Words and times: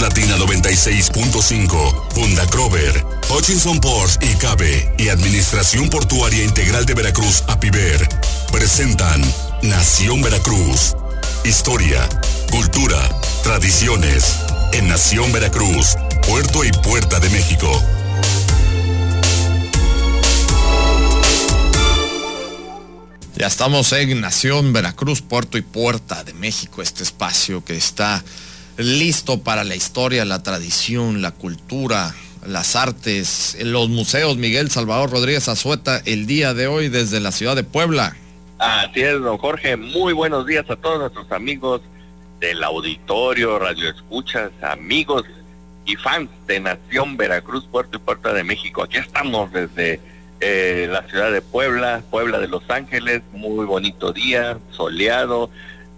Latina 0.00 0.34
96.5, 0.38 2.14
Funda 2.14 2.46
Crover, 2.46 3.04
Hutchinson 3.28 3.80
Ports 3.80 4.18
y 4.22 4.34
Cabe 4.36 4.94
y 4.96 5.10
Administración 5.10 5.90
Portuaria 5.90 6.42
Integral 6.42 6.86
de 6.86 6.94
Veracruz, 6.94 7.44
APIVER, 7.48 8.08
presentan 8.50 9.20
Nación 9.62 10.22
Veracruz. 10.22 10.96
Historia, 11.44 12.08
cultura, 12.50 12.98
tradiciones. 13.42 14.36
En 14.72 14.88
Nación 14.88 15.32
Veracruz, 15.32 15.96
Puerto 16.26 16.64
y 16.64 16.72
Puerta 16.72 17.20
de 17.20 17.28
México. 17.28 17.70
Ya 23.36 23.46
estamos 23.46 23.92
en 23.92 24.20
Nación 24.22 24.72
Veracruz, 24.72 25.20
Puerto 25.20 25.58
y 25.58 25.62
Puerta 25.62 26.24
de 26.24 26.32
México, 26.32 26.80
este 26.80 27.02
espacio 27.02 27.62
que 27.62 27.76
está 27.76 28.24
listo 28.80 29.42
para 29.42 29.64
la 29.64 29.76
historia, 29.76 30.24
la 30.24 30.42
tradición, 30.42 31.22
la 31.22 31.32
cultura, 31.32 32.14
las 32.46 32.76
artes, 32.76 33.56
los 33.62 33.88
museos. 33.88 34.36
Miguel 34.36 34.70
Salvador 34.70 35.10
Rodríguez 35.10 35.48
Azueta, 35.48 36.00
el 36.04 36.26
día 36.26 36.54
de 36.54 36.66
hoy 36.66 36.88
desde 36.88 37.20
la 37.20 37.32
ciudad 37.32 37.56
de 37.56 37.64
Puebla. 37.64 38.16
Así 38.58 39.00
es, 39.00 39.20
don 39.20 39.38
Jorge. 39.38 39.76
Muy 39.76 40.12
buenos 40.12 40.46
días 40.46 40.68
a 40.68 40.76
todos 40.76 40.98
nuestros 40.98 41.30
amigos 41.32 41.82
del 42.40 42.62
auditorio, 42.64 43.58
radio 43.58 43.90
escuchas, 43.90 44.50
amigos 44.62 45.24
y 45.84 45.96
fans 45.96 46.30
de 46.46 46.60
Nación 46.60 47.16
Veracruz, 47.16 47.66
Puerto 47.70 47.98
y 47.98 48.00
Puerta 48.00 48.32
de 48.32 48.44
México. 48.44 48.82
Aquí 48.82 48.98
estamos 48.98 49.52
desde 49.52 50.00
eh, 50.40 50.88
la 50.90 51.02
ciudad 51.08 51.32
de 51.32 51.42
Puebla, 51.42 52.02
Puebla 52.10 52.38
de 52.38 52.48
Los 52.48 52.68
Ángeles. 52.70 53.22
Muy 53.32 53.66
bonito 53.66 54.12
día, 54.12 54.58
soleado 54.70 55.50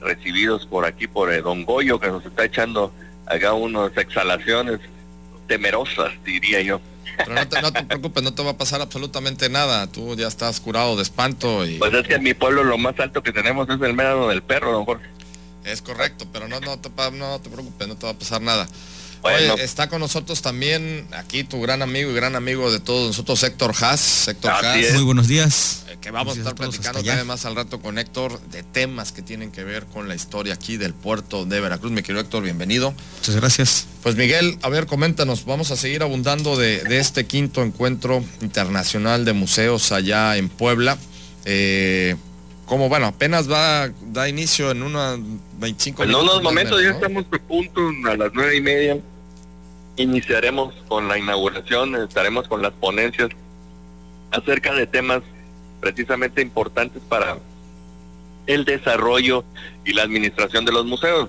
recibidos 0.02 0.66
por 0.66 0.84
aquí 0.84 1.06
por 1.06 1.32
eh, 1.32 1.40
Don 1.40 1.64
Goyo, 1.64 1.98
que 1.98 2.08
nos 2.08 2.24
está 2.24 2.44
echando 2.44 2.92
acá 3.26 3.52
unas 3.52 3.96
exhalaciones 3.96 4.80
temerosas, 5.46 6.12
diría 6.24 6.60
yo. 6.62 6.80
Pero 7.16 7.34
no 7.34 7.48
te, 7.48 7.62
no 7.62 7.72
te, 7.72 7.82
preocupes, 7.84 8.22
no 8.22 8.34
te 8.34 8.42
va 8.42 8.50
a 8.52 8.56
pasar 8.56 8.80
absolutamente 8.80 9.48
nada. 9.48 9.86
Tú 9.86 10.16
ya 10.16 10.28
estás 10.28 10.60
curado 10.60 10.96
de 10.96 11.02
espanto. 11.02 11.66
Y... 11.66 11.78
Pues 11.78 11.92
es 11.92 12.06
que 12.06 12.14
en 12.14 12.22
mi 12.22 12.34
pueblo 12.34 12.64
lo 12.64 12.78
más 12.78 12.98
alto 13.00 13.22
que 13.22 13.32
tenemos 13.32 13.68
es 13.68 13.80
el 13.80 13.94
médano 13.94 14.28
del 14.28 14.42
perro, 14.42 14.72
don 14.72 14.84
Jorge. 14.84 15.06
Es 15.64 15.82
correcto, 15.82 16.26
pero 16.32 16.48
no, 16.48 16.58
no, 16.60 16.78
te, 16.78 16.90
no 17.12 17.40
te 17.40 17.50
preocupes, 17.50 17.86
no 17.86 17.96
te 17.96 18.06
va 18.06 18.12
a 18.12 18.18
pasar 18.18 18.40
nada. 18.40 18.66
Oye, 19.22 19.62
está 19.62 19.88
con 19.88 20.00
nosotros 20.00 20.42
también 20.42 21.06
aquí 21.12 21.44
tu 21.44 21.60
gran 21.60 21.80
amigo 21.80 22.10
y 22.10 22.14
gran 22.14 22.34
amigo 22.34 22.72
de 22.72 22.80
todos 22.80 23.06
nosotros, 23.08 23.42
Héctor 23.42 23.72
Haas. 23.80 24.26
Héctor 24.28 24.50
Haas. 24.52 24.94
Muy 24.94 25.04
buenos 25.04 25.28
días. 25.28 25.84
Eh, 25.88 25.96
que 26.00 26.10
vamos 26.10 26.36
a 26.36 26.38
estar 26.38 26.54
platicando 26.56 27.02
también 27.02 27.26
más 27.26 27.44
al 27.44 27.54
rato 27.54 27.80
con 27.80 27.98
Héctor 27.98 28.40
de 28.50 28.64
temas 28.64 29.12
que 29.12 29.22
tienen 29.22 29.52
que 29.52 29.62
ver 29.62 29.86
con 29.86 30.08
la 30.08 30.16
historia 30.16 30.54
aquí 30.54 30.76
del 30.76 30.92
puerto 30.92 31.44
de 31.44 31.60
Veracruz. 31.60 31.92
Mi 31.92 32.02
querido 32.02 32.20
Héctor, 32.20 32.42
bienvenido. 32.42 32.94
Muchas 33.18 33.36
gracias. 33.36 33.86
Pues 34.02 34.16
Miguel, 34.16 34.58
a 34.62 34.68
ver, 34.68 34.86
coméntanos, 34.86 35.44
vamos 35.44 35.70
a 35.70 35.76
seguir 35.76 36.02
abundando 36.02 36.56
de, 36.56 36.82
de 36.82 36.98
este 36.98 37.24
quinto 37.24 37.62
encuentro 37.62 38.24
internacional 38.40 39.24
de 39.24 39.34
museos 39.34 39.92
allá 39.92 40.36
en 40.36 40.48
Puebla. 40.48 40.98
Eh, 41.44 42.16
como 42.66 42.88
bueno, 42.88 43.06
apenas 43.06 43.50
va, 43.50 43.90
da 44.12 44.28
inicio 44.28 44.70
en 44.70 44.82
unos 44.82 45.20
25 45.58 46.04
En 46.04 46.14
unos 46.14 46.42
momentos 46.42 46.80
menos, 46.80 46.82
ya 46.82 46.98
estamos 46.98 47.26
a 47.30 47.38
punto 47.38 47.80
a 48.08 48.16
las 48.16 48.30
nueve 48.32 48.56
y 48.56 48.60
media 48.60 48.98
iniciaremos 49.96 50.74
con 50.88 51.08
la 51.08 51.18
inauguración, 51.18 51.94
estaremos 51.96 52.48
con 52.48 52.62
las 52.62 52.72
ponencias 52.72 53.30
acerca 54.30 54.72
de 54.74 54.86
temas 54.86 55.22
precisamente 55.80 56.40
importantes 56.40 57.02
para 57.08 57.38
el 58.46 58.64
desarrollo 58.64 59.44
y 59.84 59.92
la 59.92 60.02
administración 60.02 60.64
de 60.64 60.72
los 60.72 60.86
museos. 60.86 61.28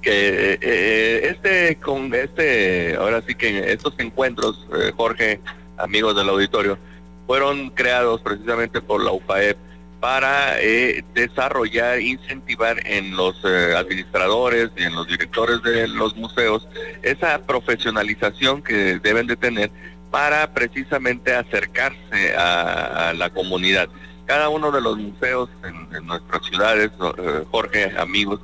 Que 0.00 0.58
eh, 0.60 1.28
este, 1.30 1.76
con 1.76 2.14
este, 2.14 2.94
ahora 2.96 3.22
sí 3.26 3.34
que 3.34 3.72
estos 3.72 3.94
encuentros, 3.98 4.66
eh, 4.74 4.92
Jorge, 4.94 5.40
amigos 5.78 6.14
del 6.14 6.28
auditorio, 6.28 6.78
fueron 7.26 7.70
creados 7.70 8.20
precisamente 8.20 8.82
por 8.82 9.02
la 9.02 9.12
UPAEP 9.12 9.56
para 10.04 10.60
eh, 10.60 11.02
desarrollar, 11.14 11.98
incentivar 11.98 12.76
en 12.86 13.16
los 13.16 13.42
eh, 13.42 13.74
administradores 13.74 14.68
y 14.76 14.82
en 14.82 14.94
los 14.94 15.08
directores 15.08 15.62
de 15.62 15.88
los 15.88 16.14
museos 16.14 16.68
esa 17.02 17.38
profesionalización 17.46 18.60
que 18.60 18.98
deben 18.98 19.26
de 19.26 19.34
tener 19.36 19.70
para 20.10 20.52
precisamente 20.52 21.34
acercarse 21.34 22.36
a, 22.36 23.14
la 23.16 23.30
comunidad. 23.30 23.88
Cada 24.26 24.50
uno 24.50 24.70
de 24.70 24.82
los 24.82 24.98
museos 24.98 25.48
en, 25.64 25.96
en 25.96 26.06
nuestras 26.06 26.44
ciudades, 26.44 26.90
eh, 27.16 27.44
Jorge, 27.50 27.94
amigos, 27.96 28.40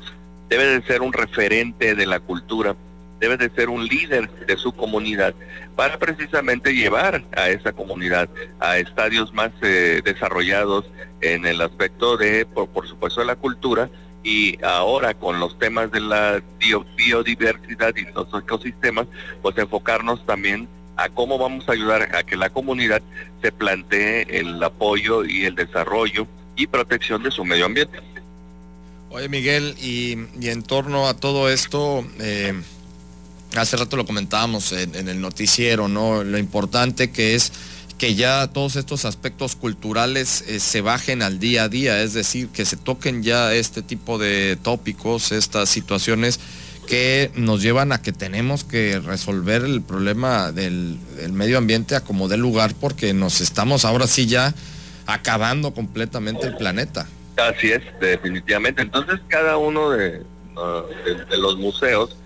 debe 0.48 0.65
de 0.65 0.82
ser 0.87 1.03
un 1.03 1.12
referente 1.12 1.94
de 1.94 2.06
la 2.06 2.21
cultura, 2.21 2.75
debe 3.20 3.36
de 3.36 3.50
ser 3.50 3.69
un 3.69 3.86
líder 3.86 4.28
de 4.47 4.56
su 4.56 4.72
comunidad 4.72 5.34
para 5.76 5.98
precisamente 5.98 6.75
llevar 6.75 7.22
a 7.36 7.50
esa 7.50 7.72
comunidad 7.72 8.28
a 8.58 8.78
estadios 8.78 9.32
más 9.32 9.50
eh, 9.62 10.00
desarrollados 10.04 10.86
en 11.20 11.47
el 11.47 11.60
aspecto 11.60 12.16
de, 12.16 12.47
por, 12.47 12.69
por, 12.69 12.88
supuesto, 12.88 13.20
de 13.20 13.26
la 13.26 13.36
cultura 13.36 13.91
y 14.25 14.62
ahora 14.64 15.14
con 15.14 15.38
los 15.38 15.59
temas 15.59 15.91
de 15.92 16.00
la 16.00 16.42
bio, 16.59 16.84
biodiversidad 16.97 17.94
y 17.97 18.04
los 18.12 18.28
ecosistemas, 18.42 19.06
pues 19.42 19.56
enfocarnos 19.59 20.25
también 20.26 20.69
a 20.97 21.09
cómo 21.09 21.38
vamos 21.38 21.69
a 21.69 21.72
ayudar 21.72 22.14
a 22.14 22.22
que 22.22 22.36
la 22.36 22.50
comunidad 22.50 23.03
se 23.42 23.53
plantee 23.53 24.26
el 24.28 24.62
apoyo 24.62 25.25
y 25.25 25.44
el 25.44 25.54
desarrollo 25.54 26.26
y 26.56 26.66
protección 26.66 27.22
de 27.22 27.30
su 27.30 27.44
medio 27.44 27.66
ambiente. 27.66 28.00
Oye 29.10 29.28
Miguel, 29.28 29.75
y, 29.80 30.16
y 30.38 30.50
en 30.50 30.62
torno 30.62 31.09
a 31.09 31.14
todo 31.14 31.50
esto, 31.50 32.06
eh, 32.20 32.53
hace 33.56 33.77
rato 33.77 33.97
lo 33.97 34.06
comentábamos 34.06 34.72
en, 34.72 35.09
el 35.09 35.21
noticiero, 35.21 35.88
¿no? 35.88 36.22
Lo 36.22 36.38
importante 36.38 37.11
que 37.11 37.34
es 37.34 37.53
que 37.99 38.15
ya 38.15 38.47
todos 38.47 38.77
estos 38.77 39.05
aspectos 39.05 39.56
culturales 39.56 40.43
eh, 40.49 40.59
se 40.59 40.81
bajen 40.81 41.21
al 41.21 41.38
día 41.38 41.65
a 41.65 41.69
día, 41.69 42.03
es 42.03 42.15
decir, 42.15 42.49
que 42.49 42.65
se 42.65 42.77
toquen 42.77 43.22
ya 43.22 43.53
este 43.53 43.83
tipo 43.83 44.19
de 44.19 44.56
tópicos, 44.62 45.33
estas 45.33 45.69
situaciones 45.69 46.41
que 46.89 47.31
nos 47.34 47.62
llevan 47.62 47.93
a 47.93 48.00
que 48.00 48.12
tenemos 48.12 48.65
que 48.65 48.99
resolver 49.00 49.62
el 49.62 49.83
problema 49.83 50.50
del, 50.50 50.99
medio 51.31 51.59
ambiente 51.59 51.94
a 51.94 52.00
como 52.00 52.27
dé 52.27 52.37
lugar 52.37 52.75
porque 52.81 53.12
nos 53.12 53.41
estamos 53.41 53.84
ahora 53.84 54.06
sí 54.06 54.27
ya 54.27 54.55
acabando 55.06 55.75
completamente 55.75 56.47
el 56.47 56.56
planeta. 56.56 57.06
Así 57.37 57.71
es, 57.71 57.83
definitivamente. 58.00 58.83
Entonces 58.83 59.21
cada 59.28 59.56
uno 59.56 59.91
de, 59.91 60.22
de 61.31 61.39
los 61.39 61.59
museos 61.59 62.16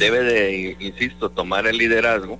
debe 0.00 0.22
de, 0.24 0.76
insisto, 0.80 1.28
tomar 1.28 1.66
el 1.66 1.76
liderazgo 1.76 2.38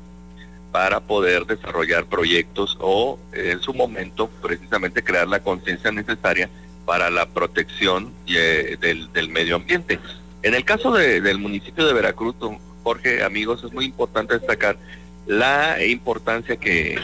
para 0.73 1.01
poder 1.01 1.45
desarrollar 1.45 2.07
proyectos 2.07 2.77
o 2.81 3.19
en 3.33 3.61
su 3.61 3.75
momento 3.75 4.29
precisamente 4.41 5.05
crear 5.05 5.29
la 5.29 5.41
conciencia 5.41 5.93
necesaria 5.93 6.49
para 6.87 7.11
la 7.11 7.27
protección 7.27 8.13
eh, 8.27 8.77
del, 8.81 9.29
medio 9.29 9.57
ambiente. 9.57 10.01
En 10.43 10.55
el 10.55 10.65
caso 10.65 10.93
de, 10.93 11.21
del 11.21 11.39
municipio 11.39 11.87
de 11.87 11.93
Veracruz, 11.93 12.35
Jorge, 12.83 13.23
amigos, 13.23 13.63
es 13.63 13.73
muy 13.73 13.85
importante 13.85 14.39
destacar 14.39 14.79
la 15.27 15.85
importancia 15.85 16.57
que, 16.57 16.99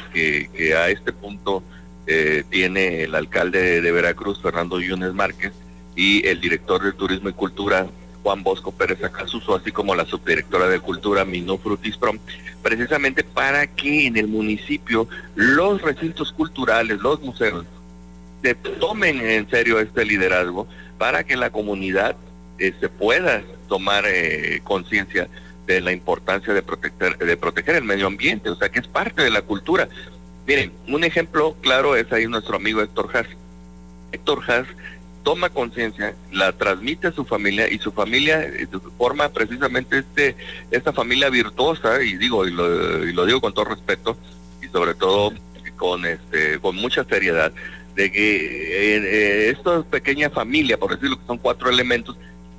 a 0.75 0.89
este 0.89 1.13
punto 1.13 1.63
eh, 2.07 2.45
tiene 2.49 3.03
el 3.03 3.15
alcalde 3.15 3.61
de, 3.61 3.81
de 3.83 3.93
Veracruz, 3.93 4.41
Fernando 4.41 4.81
Yunes 4.81 5.13
Márquez, 5.13 5.53
y 5.95 6.27
el 6.27 6.41
director 6.41 6.83
de 6.83 6.93
Turismo 6.93 7.29
y 7.29 7.35
Cultura, 7.35 7.87
Juan 8.27 8.43
Bosco 8.43 8.73
Pérez 8.73 9.05
Acasuso, 9.05 9.55
así 9.55 9.71
como 9.71 9.95
la 9.95 10.05
subdirectora 10.05 10.67
de 10.67 10.81
Cultura, 10.81 11.25
Minú 11.25 11.59
Frutis 11.59 11.97
Prom, 11.97 12.19
precisamente 12.61 13.23
para 13.23 13.69
que 13.69 14.09
en 14.09 14.17
el 14.17 14.27
municipio 14.27 15.07
los 15.37 15.81
recintos 15.81 16.33
culturales, 16.33 16.99
los 16.99 17.21
museos, 17.21 17.65
se 18.43 18.57
tomen 18.57 19.21
en 19.21 19.49
serio 19.49 19.79
este 19.79 20.05
liderazgo 20.05 20.67
para 20.99 21.23
que 21.23 21.37
la 21.37 21.51
comunidad 21.51 22.17
se 22.59 22.89
pueda 22.89 23.45
tomar 23.69 24.03
eh, 24.09 24.61
conciencia 24.65 25.29
de 25.69 25.81
la 25.81 25.93
importancia 25.93 26.53
de 26.53 26.63
proteger, 26.63 27.19
de 27.19 27.37
proteger 27.37 27.77
el 27.77 27.85
medio 27.85 28.09
ambiente, 28.09 28.51
o 28.51 28.57
sea 28.57 28.71
que 28.71 28.81
es 28.81 28.89
parte 28.89 29.23
de 29.23 29.31
la 29.31 29.43
cultura. 29.43 29.89
Miren, 30.49 30.73
un 30.89 31.05
ejemplo 31.05 31.55
claro 31.61 31.95
es 31.95 32.13
ahí 32.13 32.27
nuestro 32.27 32.57
amigo 32.57 32.83
Héctor 32.83 33.09
Haas. 33.15 33.29
Héctor 34.11 34.43
Haas 34.49 34.67
toma 35.27 35.51
conciencia, 35.51 36.15
la 36.31 36.53
transmite 36.53 37.09
a 37.09 37.13
su 37.13 37.25
familia 37.25 37.69
y 37.69 37.79
su 37.79 37.91
familia 37.91 38.45
eh, 38.45 38.69
forma 38.97 39.29
precisamente 39.31 39.99
este 39.99 40.37
esta 40.71 40.93
familia 40.93 41.29
virtuosa 41.31 42.01
y 42.01 42.17
digo 42.17 42.47
y 42.47 42.53
lo, 42.53 43.05
y 43.05 43.13
lo 43.13 43.27
digo 43.27 43.41
con 43.41 43.53
todo 43.53 43.65
respeto 43.65 44.17
y 44.63 44.69
sobre 44.69 44.95
todo 44.95 45.33
con 45.77 46.07
este 46.07 46.61
con 46.61 46.77
mucha 46.77 47.03
seriedad 47.03 47.53
de 47.97 48.13
que 48.13 48.37
eh, 48.37 48.97
eh, 49.03 49.51
esta 49.51 49.83
pequeña 49.83 50.31
familia, 50.31 50.79
por 50.79 50.93
decirlo 50.95 51.19
que 51.19 51.27
son 51.27 51.39
cuatro 51.39 51.71
elementos, 51.71 52.17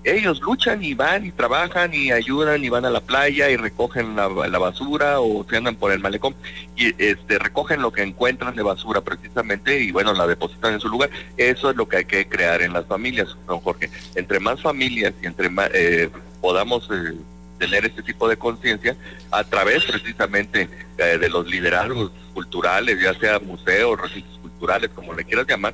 ellos 0.07 0.41
luchan 0.41 0.83
y 0.83 0.93
van 0.93 1.25
y 1.25 1.31
trabajan 1.31 1.93
y 1.93 2.11
ayudan 2.11 2.63
y 2.63 2.69
van 2.69 2.85
a 2.85 2.89
la 2.89 3.01
playa 3.01 3.49
y 3.49 3.57
recogen 3.57 4.15
la, 4.15 4.29
la, 4.29 4.57
basura 4.57 5.19
o 5.19 5.45
se 5.49 5.57
andan 5.57 5.75
por 5.75 5.91
el 5.91 5.99
malecón 5.99 6.33
y 6.77 6.93
este 7.03 7.37
recogen 7.37 7.81
lo 7.81 7.91
que 7.91 8.03
encuentran 8.03 8.55
de 8.55 8.63
basura 8.63 9.01
precisamente 9.01 9.81
y 9.81 9.91
bueno 9.91 10.13
la 10.13 10.25
depositan 10.25 10.73
en 10.73 10.79
su 10.79 10.87
lugar. 10.87 11.09
Eso 11.35 11.69
es 11.69 11.75
lo 11.75 11.89
que 11.89 11.97
hay 11.97 12.05
que 12.05 12.27
crear 12.27 12.61
en 12.61 12.71
las 12.71 12.85
familias 12.85 13.35
don 13.45 13.59
Jorge. 13.59 13.89
Entre 14.15 14.39
más 14.39 14.61
familias 14.61 15.13
y 15.21 15.25
entre 15.25 15.49
más 15.49 15.69
eh, 15.73 16.09
podamos 16.41 16.89
eh, 16.89 17.13
tener 17.59 17.85
este 17.85 18.01
tipo 18.01 18.29
de 18.29 18.37
conciencia 18.37 18.95
a 19.31 19.43
través 19.43 19.83
precisamente 19.83 20.69
eh, 20.97 21.17
de 21.17 21.29
los 21.29 21.47
liderazgos 21.47 22.11
culturales, 22.33 23.01
ya 23.01 23.13
sea 23.15 23.39
museos, 23.39 23.99
recintos 23.99 24.39
culturales, 24.39 24.89
como 24.93 25.13
le 25.13 25.25
quieras 25.25 25.47
llamar, 25.47 25.73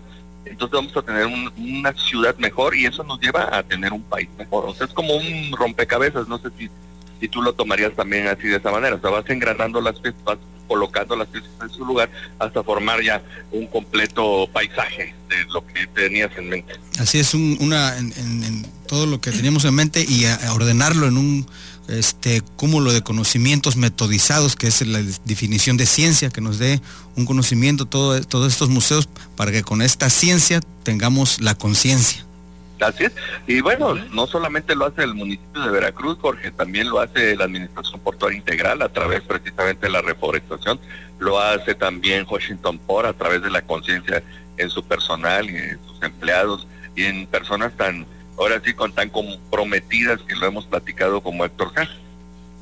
entonces 0.53 0.73
vamos 0.73 0.95
a 0.95 1.01
tener 1.01 1.25
una 1.57 1.94
ciudad 1.94 2.35
mejor 2.38 2.75
y 2.75 2.85
eso 2.85 3.03
nos 3.03 3.19
lleva 3.19 3.50
a 3.55 3.63
tener 3.63 3.91
un 3.91 4.03
país 4.03 4.29
mejor. 4.38 4.65
O 4.65 4.73
sea, 4.73 4.88
es 4.88 4.94
como 4.94 5.15
un 5.15 5.51
rompecabezas, 5.51 6.27
no 6.27 6.38
sé 6.38 6.50
si, 6.57 6.69
si 7.19 7.27
tú 7.27 7.41
lo 7.41 7.53
tomarías 7.53 7.94
también 7.94 8.27
así 8.27 8.47
de 8.47 8.57
esa 8.57 8.71
manera. 8.71 8.95
O 8.95 9.01
sea, 9.01 9.09
vas 9.09 9.27
engranando 9.29 9.81
las 9.81 10.00
piezas, 10.00 10.23
vas 10.23 10.38
colocando 10.67 11.15
las 11.15 11.27
piezas 11.27 11.50
en 11.61 11.69
su 11.69 11.85
lugar 11.85 12.09
hasta 12.39 12.63
formar 12.63 13.01
ya 13.01 13.21
un 13.51 13.67
completo 13.67 14.47
paisaje 14.53 15.13
de 15.27 15.44
lo 15.51 15.65
que 15.65 15.88
tenías 15.88 16.31
en 16.38 16.50
mente. 16.50 16.75
Así 17.00 17.19
es, 17.19 17.33
un, 17.33 17.57
una 17.59 17.97
en, 17.97 18.65
todo 18.88 19.07
lo 19.07 19.19
que 19.19 19.31
teníamos 19.31 19.65
en 19.65 19.73
mente 19.73 20.05
y 20.07 20.25
a 20.25 20.53
ordenarlo 20.53 21.07
en 21.07 21.17
un 21.17 21.47
este 21.88 22.41
cúmulo 22.56 22.94
de 22.94 23.01
conocimientos 23.01 23.75
metodizados, 23.75 24.56
que 24.56 24.68
es 24.68 24.85
la 24.85 25.00
definición 25.25 25.77
de 25.77 25.85
ciencia, 25.85 26.30
que 26.30 26.41
nos 26.41 26.59
dé 26.59 26.81
un 27.15 27.25
conocimiento 27.25 27.85
todo, 27.85 28.19
todos 28.21 28.51
estos 28.51 28.69
museos 28.69 29.07
para 29.35 29.51
que 29.51 29.63
con 29.63 29.81
esta 29.81 30.09
ciencia 30.09 30.62
tengamos 30.83 31.41
la 31.41 31.56
conciencia. 31.56 32.25
Así 32.80 33.06
es. 33.06 33.13
Y 33.47 33.62
bueno, 33.62 33.95
no 34.12 34.27
solamente 34.27 34.75
lo 34.75 34.85
hace 34.85 35.03
el 35.03 35.13
municipio 35.13 35.62
de 35.62 35.71
Veracruz, 35.71 36.18
Jorge, 36.19 36.51
también 36.51 36.89
lo 36.89 37.00
hace 37.00 37.35
la 37.35 37.45
Administración 37.45 38.00
Portuaria 38.01 38.38
Integral 38.38 38.81
a 38.81 38.89
través 38.89 39.21
precisamente 39.21 39.86
de 39.86 39.91
la 39.91 40.01
reforestación, 40.01 40.79
lo 41.19 41.39
hace 41.39 41.75
también 41.75 42.25
Washington 42.29 42.77
Port 42.79 43.07
a 43.07 43.13
través 43.13 43.41
de 43.41 43.50
la 43.50 43.62
conciencia 43.62 44.24
en 44.57 44.69
su 44.69 44.83
personal 44.83 45.50
y 45.50 45.56
en 45.56 45.79
sus 45.86 46.01
empleados 46.01 46.68
y 46.95 47.06
en 47.06 47.27
personas 47.27 47.75
tan 47.77 48.06
ahora 48.38 48.62
sí 48.63 48.74
con 48.74 48.94
tan 48.94 49.09
comprometidas 49.09 50.19
que 50.27 50.35
lo 50.35 50.47
hemos 50.47 50.65
platicado 50.65 51.21
como 51.21 51.45
Héctor 51.45 51.74
K. 51.74 51.89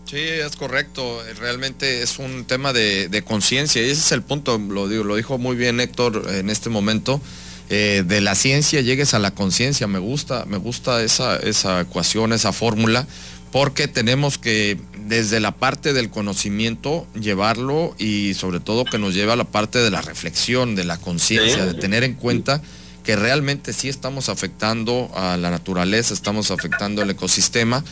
Sí, 0.06 0.18
es 0.18 0.56
correcto. 0.56 1.22
Realmente 1.40 2.02
es 2.02 2.20
un 2.20 2.46
tema 2.46 2.74
de, 2.74 3.24
conciencia 3.26 3.82
y 3.82 3.86
ese 3.86 4.02
es 4.02 4.12
el 4.12 4.22
punto, 4.22 4.58
lo, 4.58 4.88
digo, 4.88 5.04
lo 5.04 5.16
dijo 5.16 5.38
muy 5.38 5.56
bien 5.56 5.80
Héctor 5.80 6.28
en 6.32 6.50
este 6.50 6.70
momento. 6.70 7.22
Eh, 7.70 8.04
de 8.06 8.20
la 8.20 8.36
ciencia 8.36 8.82
llegues 8.82 9.14
a 9.14 9.20
la 9.20 9.32
conciencia. 9.32 9.88
Me 9.88 10.00
gusta, 10.00 10.46
me 10.46 10.58
gusta 10.58 11.02
esa, 11.04 11.38
esa 11.38 11.80
ecuación, 11.80 12.34
esa 12.34 12.52
fórmula, 12.52 13.08
porque 13.54 13.88
tenemos 13.88 14.38
que 14.38 14.78
desde 15.08 15.40
la 15.40 15.52
parte 15.52 15.94
del 15.94 16.10
conocimiento 16.10 17.08
llevarlo 17.14 17.96
y 17.98 18.34
sobre 18.34 18.60
todo 18.60 18.84
que 18.84 18.98
nos 18.98 19.14
lleve 19.14 19.32
a 19.32 19.38
la 19.38 19.46
parte 19.46 19.80
de 19.80 19.92
la 19.92 20.02
reflexión, 20.02 20.76
de 20.76 20.84
la 20.84 20.98
conciencia, 20.98 21.66
de 21.66 21.74
tener 21.74 22.04
en 22.04 22.16
cuenta 22.16 22.62
que 23.04 23.16
realmente 23.16 23.74
sí 23.74 23.90
estamos 23.90 24.30
afectando 24.30 25.10
a 25.16 25.38
la 25.38 25.50
naturaleza, 25.50 26.14
estamos 26.14 26.52
afectando 26.52 27.02
el 27.02 27.10
ecosistema 27.10 27.84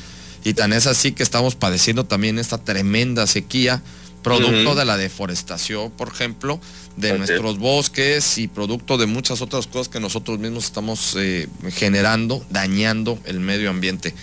y 0.43 0.53
tan 0.53 0.73
es 0.73 0.87
así 0.87 1.11
que 1.11 1.23
estamos 1.23 1.55
padeciendo 1.55 2.05
también 2.05 2.39
esta 2.39 2.57
tremenda 2.57 3.27
sequía 3.27 3.81
producto 4.23 4.75
de 4.75 4.85
la 4.85 4.97
deforestación, 4.97 5.91
por 5.91 6.09
ejemplo, 6.09 6.59
de 6.97 7.17
nuestros 7.17 7.57
bosques 7.57 8.37
y 8.37 8.47
producto 8.47 8.97
de 8.97 9.05
muchas 9.05 9.41
otras 9.41 9.67
cosas 9.67 9.87
que 9.87 9.99
nosotros 9.99 10.39
mismos 10.39 10.65
estamos 10.65 11.15
eh, 11.17 11.47
generando, 11.71 12.45
dañando 12.49 13.17
el 13.25 13.39
medio 13.39 13.69
ambiente. 13.69 14.13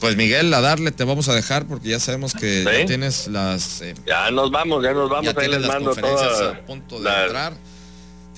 Pues 0.00 0.16
Miguel, 0.16 0.52
a 0.54 0.60
darle 0.60 0.92
te 0.92 1.02
vamos 1.04 1.28
a 1.28 1.34
dejar 1.34 1.66
porque 1.66 1.88
ya 1.88 1.98
sabemos 1.98 2.34
que 2.34 2.62
ya 2.62 2.86
tienes 2.86 3.26
las... 3.26 3.80
Eh, 3.80 3.94
ya 4.06 4.30
nos 4.30 4.50
vamos, 4.50 4.84
ya 4.84 4.92
nos 4.92 5.10
vamos, 5.10 5.34
ahí 5.36 5.48
les 5.48 5.66
mando 5.66 5.92
a 5.92 6.66
punto 6.66 7.00
de 7.00 7.10
entrar 7.10 7.54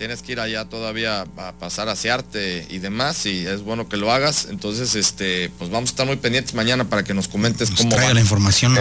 tienes 0.01 0.23
que 0.23 0.33
ir 0.33 0.41
allá 0.41 0.65
todavía 0.65 1.27
a 1.37 1.53
pasar 1.53 1.91
a 1.91 1.93
asearte 1.93 2.67
y 2.71 2.79
demás 2.79 3.27
y 3.27 3.47
es 3.47 3.63
bueno 3.63 3.87
que 3.87 3.99
lo 3.99 4.11
hagas. 4.11 4.49
Entonces, 4.49 4.95
este, 4.95 5.51
pues 5.59 5.71
vamos 5.71 5.91
a 5.91 5.93
estar 5.93 6.07
muy 6.07 6.17
pendientes 6.17 6.55
mañana 6.55 6.89
para 6.89 7.05
que 7.05 7.13
nos 7.13 7.29
comentes 7.29 7.71
cómo 7.71 7.95
va. 7.95 8.15
la 8.15 8.19
información. 8.19 8.79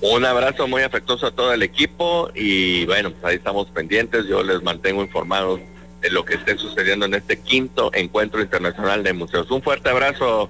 Un 0.00 0.24
abrazo 0.24 0.66
muy 0.66 0.84
afectuoso 0.84 1.26
a 1.26 1.32
todo 1.32 1.52
el 1.52 1.62
equipo 1.62 2.30
y 2.34 2.86
bueno, 2.86 3.10
pues 3.10 3.24
ahí 3.24 3.36
estamos 3.36 3.68
pendientes. 3.68 4.24
Yo 4.26 4.42
les 4.42 4.62
mantengo 4.62 5.02
informados 5.02 5.60
de 6.00 6.08
lo 6.08 6.24
que 6.24 6.36
esté 6.36 6.56
sucediendo 6.56 7.04
en 7.04 7.12
este 7.12 7.38
quinto 7.38 7.90
encuentro 7.92 8.40
internacional 8.40 9.02
de 9.02 9.12
museos. 9.12 9.50
Un 9.50 9.60
fuerte 9.62 9.90
abrazo. 9.90 10.48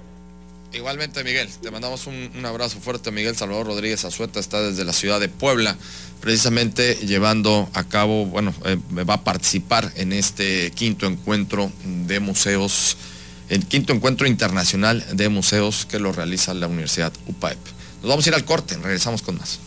Igualmente, 0.73 1.23
Miguel, 1.23 1.47
te 1.61 1.69
mandamos 1.69 2.07
un, 2.07 2.45
abrazo 2.45 2.79
fuerte. 2.79 3.11
Miguel 3.11 3.35
Salvador 3.35 3.67
Rodríguez 3.67 4.05
Azueta 4.05 4.39
está 4.39 4.59
desde 4.59 4.83
la 4.83 4.93
ciudad 4.93 5.19
de 5.19 5.29
Puebla, 5.29 5.77
precisamente 6.19 6.95
llevando 6.95 7.69
a 7.73 7.83
cabo, 7.83 8.25
bueno, 8.25 8.55
eh, 8.65 8.77
va 9.07 9.15
a 9.15 9.23
participar 9.23 9.91
en 9.95 10.13
este 10.13 10.71
quinto 10.71 11.05
encuentro 11.05 11.71
de 12.07 12.19
museos, 12.19 12.97
el 13.49 13.65
quinto 13.67 13.93
encuentro 13.93 14.25
internacional 14.25 15.05
de 15.11 15.29
museos 15.29 15.85
que 15.85 15.99
lo 15.99 16.11
realiza 16.11 16.55
la 16.55 16.65
Universidad 16.65 17.13
UPAEP. 17.27 17.59
Nos 18.01 18.09
vamos 18.09 18.25
a 18.25 18.29
ir 18.29 18.35
al 18.35 18.43
corte, 18.43 18.75
regresamos 18.77 19.21
con 19.21 19.37
más. 19.37 19.59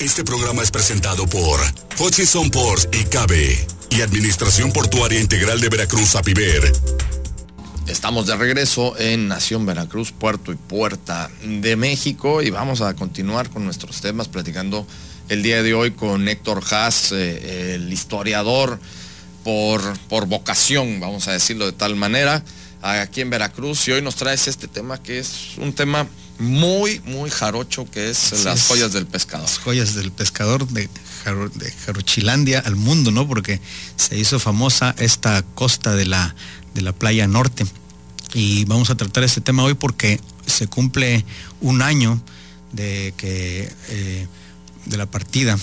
Este 0.00 0.24
programa 0.24 0.64
es 0.64 0.72
presentado 0.72 1.28
por 1.28 1.60
Hutchison 2.00 2.50
Ports 2.50 2.88
y 2.90 3.04
Cabe 3.04 3.64
y 3.96 4.00
Administración 4.00 4.72
Portuaria 4.72 5.20
Integral 5.20 5.60
de 5.60 5.68
Veracruz, 5.68 6.16
APIVER. 6.16 6.72
Estamos 7.86 8.26
de 8.26 8.36
regreso 8.36 8.98
en 8.98 9.28
Nación 9.28 9.66
Veracruz, 9.66 10.12
Puerto 10.12 10.50
y 10.50 10.56
Puerta 10.56 11.30
de 11.42 11.76
México 11.76 12.40
y 12.40 12.48
vamos 12.48 12.80
a 12.80 12.94
continuar 12.94 13.50
con 13.50 13.64
nuestros 13.64 14.00
temas 14.00 14.28
platicando 14.28 14.86
el 15.28 15.42
día 15.42 15.62
de 15.62 15.74
hoy 15.74 15.90
con 15.90 16.26
Héctor 16.26 16.62
Haas, 16.70 17.12
eh, 17.12 17.74
el 17.74 17.92
historiador 17.92 18.80
por, 19.44 19.82
por 20.08 20.26
vocación, 20.26 20.98
vamos 20.98 21.28
a 21.28 21.32
decirlo 21.32 21.66
de 21.66 21.72
tal 21.72 21.94
manera, 21.94 22.42
aquí 22.80 23.20
en 23.20 23.28
Veracruz 23.28 23.88
y 23.88 23.92
hoy 23.92 24.00
nos 24.00 24.16
traes 24.16 24.48
este 24.48 24.68
tema 24.68 25.02
que 25.02 25.18
es 25.18 25.58
un 25.58 25.74
tema 25.74 26.06
muy, 26.42 27.00
muy 27.06 27.30
jarocho 27.30 27.90
que 27.90 28.10
es 28.10 28.44
las 28.44 28.66
joyas 28.66 28.92
del 28.92 29.06
pescador. 29.06 29.46
Las 29.46 29.58
joyas 29.58 29.94
del 29.94 30.12
pescador 30.12 30.66
de, 30.68 30.88
de 31.54 31.72
Jarochilandia 31.86 32.58
al 32.60 32.76
mundo, 32.76 33.10
¿no? 33.10 33.26
Porque 33.26 33.60
se 33.96 34.18
hizo 34.18 34.38
famosa 34.38 34.94
esta 34.98 35.42
costa 35.54 35.94
de 35.94 36.04
la, 36.04 36.34
de 36.74 36.82
la 36.82 36.92
playa 36.92 37.26
norte. 37.26 37.64
Y 38.34 38.64
vamos 38.64 38.90
a 38.90 38.96
tratar 38.96 39.24
este 39.24 39.40
tema 39.40 39.62
hoy 39.62 39.74
porque 39.74 40.20
se 40.46 40.66
cumple 40.66 41.24
un 41.60 41.82
año 41.82 42.20
de 42.72 43.14
que 43.16 43.70
eh, 43.88 44.26
de 44.86 44.96
la 44.96 45.06
partida 45.06 45.58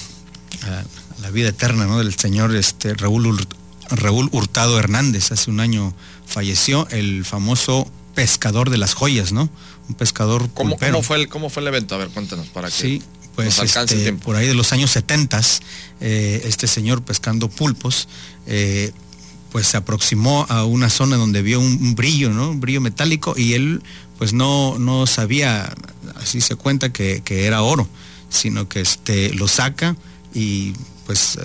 a 0.64 0.84
la 1.22 1.30
vida 1.32 1.50
eterna 1.50 1.86
¿no? 1.86 1.98
del 2.00 2.16
señor 2.16 2.56
este, 2.56 2.94
Raúl, 2.94 3.46
Raúl 3.90 4.30
Hurtado 4.32 4.80
Hernández. 4.80 5.32
Hace 5.32 5.50
un 5.50 5.60
año 5.60 5.94
falleció 6.26 6.88
el 6.90 7.26
famoso 7.26 7.92
pescador 8.16 8.70
de 8.70 8.78
las 8.78 8.94
joyas, 8.94 9.32
¿no? 9.32 9.50
Un 9.88 9.96
pescador 9.96 10.50
¿Cómo, 10.54 10.78
fue 11.02 11.18
el, 11.18 11.30
¿Cómo 11.30 11.50
fue 11.50 11.62
el 11.62 11.68
evento? 11.68 11.96
A 11.96 11.98
ver, 11.98 12.10
cuéntanos 12.10 12.48
para 12.48 12.68
que 12.70 12.74
sí, 12.74 13.04
pues 13.36 13.58
este, 13.60 14.14
por 14.14 14.36
ahí 14.36 14.48
de 14.48 14.54
los 14.54 14.74
años 14.74 14.92
70, 14.92 15.42
eh, 16.02 16.42
este 16.46 16.68
señor 16.68 17.02
pescando 17.04 17.50
pulpos, 17.50 18.08
eh, 18.48 18.92
pues 19.52 19.68
se 19.68 19.78
aproximó 19.78 20.46
a 20.50 20.66
una 20.66 20.90
zona 20.90 21.16
donde 21.16 21.42
vio 21.42 21.60
un, 21.60 21.96
brillo, 21.96 22.32
¿no? 22.32 22.50
Un 22.50 22.60
brillo 22.60 22.82
metálico 22.82 23.34
y 23.38 23.54
él 23.54 23.82
pues 24.18 24.34
no, 24.34 24.78
no 24.78 25.08
sabía, 25.08 25.74
así 26.16 26.42
se 26.42 26.56
cuenta 26.56 26.92
que, 26.92 27.24
era 27.30 27.62
oro, 27.62 27.88
sino 28.30 28.68
que 28.68 28.82
este, 28.82 29.34
lo 29.34 29.48
saca 29.48 29.96
y 30.34 30.74
pues 31.10 31.40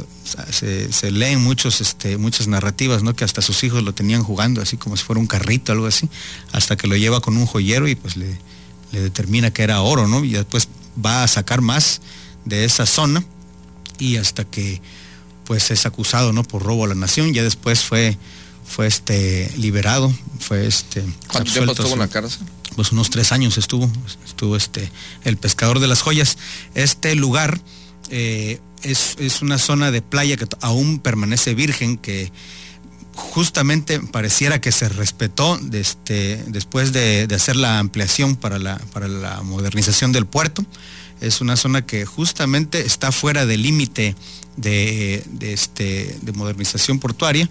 se, 0.51 1.11
leen 1.11 1.43
muchos, 1.43 1.81
este, 1.81 2.19
muchas 2.19 2.49
narrativas, 2.49 3.03
¿no? 3.03 3.17
Que 3.17 3.25
hasta 3.25 3.41
sus 3.41 3.65
hijos 3.65 3.83
lo 3.83 3.95
tenían 3.95 4.23
jugando 4.23 4.61
así 4.61 4.77
como 4.77 4.95
si 4.95 5.05
fuera 5.05 5.21
un 5.21 5.27
carrito, 5.27 5.73
algo 5.73 5.87
así, 5.87 6.07
hasta 6.53 6.77
que 6.77 6.87
lo 6.87 6.97
lleva 6.97 7.23
con 7.23 7.35
un 7.39 7.47
joyero 7.47 7.89
y 7.89 7.95
pues 7.95 8.19
le, 8.19 8.39
le 8.93 9.01
determina 9.01 9.53
que 9.53 9.63
era 9.63 9.81
oro, 9.81 10.07
¿no? 10.07 10.23
Y 10.23 10.33
después 10.33 10.69
va 11.03 11.23
a 11.23 11.29
sacar 11.29 11.63
más 11.63 12.03
de 12.45 12.67
esa 12.67 12.85
zona 12.85 13.25
y 13.97 14.19
hasta 14.19 14.45
que 14.45 14.83
pues 15.47 15.71
es 15.71 15.87
acusado 15.87 16.35
no 16.35 16.43
por 16.43 16.63
robo 16.63 16.85
a 16.85 16.89
la 16.89 16.95
nación 16.95 17.33
ya 17.33 17.43
después 17.43 17.85
fue 17.85 18.19
fue 18.67 18.87
este 18.87 19.51
liberado 19.57 20.13
fue 20.41 20.67
este 20.67 21.03
¿Cuánto 21.27 21.53
tiempo 21.53 21.73
estuvo 21.73 21.95
en 21.95 22.01
la 22.01 22.09
cárcel? 22.09 22.47
pues 22.77 22.93
unos 22.93 23.09
tres 23.09 23.33
años 23.33 23.57
estuvo 23.57 23.91
estuvo 24.27 24.57
este 24.57 24.91
el 25.23 25.39
pescador 25.39 25.81
de 25.81 25.87
las 25.87 26.03
joyas 26.03 26.37
este 26.75 27.15
lugar 27.15 27.61
eh, 28.11 28.61
es, 28.85 29.43
una 29.43 29.59
zona 29.59 29.91
de 29.91 30.03
playa 30.03 30.37
que 30.37 30.47
aún 30.61 30.99
permanece 30.99 31.55
virgen 31.55 31.97
que 31.97 32.31
justamente 33.15 34.01
pareciera 34.01 34.61
que 34.61 34.73
se 34.73 34.89
respetó 34.89 35.59
este, 35.73 36.43
después 36.49 36.93
de, 36.93 37.29
hacer 37.35 37.57
la 37.57 37.79
ampliación 37.79 38.37
para 38.37 38.59
la, 38.59 38.79
para 38.93 39.09
la 39.09 39.43
modernización 39.43 40.13
del 40.13 40.27
puerto. 40.27 40.65
Es 41.21 41.41
una 41.41 41.57
zona 41.57 41.87
que 41.87 42.05
justamente 42.05 42.81
está 42.81 43.13
fuera 43.13 43.47
del 43.47 43.63
límite 43.63 44.15
de, 44.57 45.25
este, 45.41 46.17
de 46.21 46.33
modernización 46.33 46.99
portuaria 46.99 47.49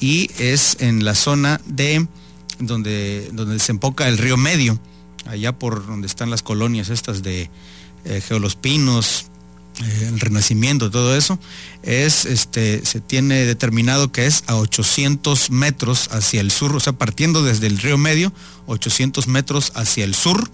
y 0.00 0.30
es 0.38 0.76
en 0.80 1.04
la 1.04 1.14
zona 1.14 1.60
de 1.64 2.06
donde, 2.58 3.30
donde 3.32 3.54
desemboca 3.54 4.08
el 4.08 4.18
río 4.18 4.36
Medio, 4.36 4.78
allá 5.26 5.56
por 5.58 5.86
donde 5.86 6.06
están 6.06 6.30
las 6.30 6.42
colonias 6.42 6.90
estas 6.90 7.22
de 7.22 7.50
eh, 8.04 8.20
Geolospinos, 8.20 9.26
el 9.80 10.20
renacimiento, 10.20 10.90
todo 10.90 11.16
eso, 11.16 11.38
es, 11.82 12.24
este, 12.26 12.84
se 12.84 13.00
tiene 13.00 13.44
determinado 13.44 14.12
que 14.12 14.26
es 14.26 14.44
a 14.46 14.56
800 14.56 15.50
metros 15.50 16.08
hacia 16.12 16.40
el 16.40 16.50
sur, 16.50 16.74
o 16.76 16.80
sea, 16.80 16.92
partiendo 16.92 17.42
desde 17.42 17.66
el 17.66 17.78
río 17.78 17.98
Medio, 17.98 18.32
800 18.66 19.26
metros 19.26 19.72
hacia 19.74 20.04
el 20.04 20.14
sur, 20.14 20.50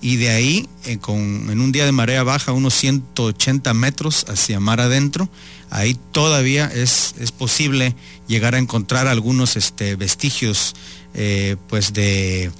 y 0.00 0.16
de 0.16 0.30
ahí, 0.30 0.68
eh, 0.84 0.98
con, 0.98 1.48
en 1.50 1.60
un 1.60 1.72
día 1.72 1.86
de 1.86 1.92
marea 1.92 2.22
baja, 2.24 2.52
unos 2.52 2.74
180 2.74 3.72
metros 3.74 4.26
hacia 4.28 4.60
mar 4.60 4.80
adentro, 4.80 5.30
ahí 5.70 5.98
todavía 6.12 6.66
es, 6.66 7.14
es 7.18 7.32
posible 7.32 7.94
llegar 8.26 8.54
a 8.54 8.58
encontrar 8.58 9.06
algunos 9.06 9.56
este, 9.56 9.96
vestigios 9.96 10.74
eh, 11.14 11.56
pues 11.68 11.92
de, 11.92 12.50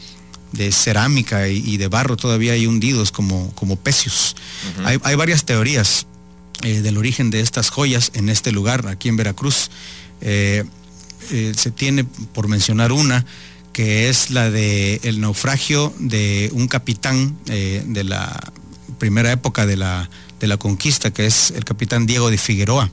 cerámica 0.73 1.49
y, 1.49 1.77
de 1.77 1.89
barro 1.89 2.17
todavía 2.17 2.53
hay 2.53 2.67
hundidos 2.67 3.13
como, 3.13 3.53
como 3.55 3.77
pecios. 3.77 4.37
hay, 4.85 5.15
varias 5.15 5.45
teorías 5.45 6.07
eh, 6.63 6.81
del 6.81 6.99
origen 6.99 7.31
de 7.31 7.41
estas 7.41 7.71
joyas 7.71 8.13
en 8.15 8.29
este 8.29 8.53
lugar, 8.53 8.87
aquí 8.89 9.09
en 9.09 9.17
Veracruz. 9.17 9.71
Eh, 10.21 10.65
se 11.29 11.71
tiene, 11.71 12.05
por 12.05 12.49
mencionar 12.49 12.93
una, 12.93 13.25
que 13.73 14.09
es 14.09 14.31
la 14.31 14.51
de 14.51 15.01
el 15.05 15.21
naufragio 15.21 15.93
de 15.99 16.51
un 16.53 16.69
capitán 16.69 17.37
de 17.47 18.05
la 18.05 18.53
primera 18.99 19.33
época 19.33 19.67
de 19.67 19.77
la, 19.77 20.11
de 20.39 20.47
la 20.47 20.59
conquista, 20.59 21.13
que 21.13 21.27
es 21.27 21.51
el 21.51 21.65
capitán 21.65 22.07
Diego 22.07 22.31
de 22.31 22.39
Figueroa. 22.39 22.91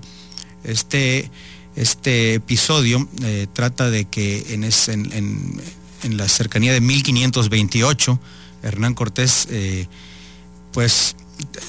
Este 0.64 1.30
este 1.76 2.34
episodio 2.34 3.08
eh, 3.24 3.48
trata 3.54 3.90
de 3.90 4.06
que 4.06 4.46
en, 4.50 4.64
la 6.10 6.28
cercanía 6.28 6.74
de 6.74 6.82
1528, 6.82 8.20
Hernán 8.64 8.94
Cortés, 8.94 9.48
eh, 9.50 9.88
pues 10.72 11.16